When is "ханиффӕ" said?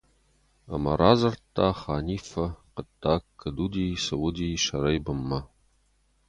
1.79-2.45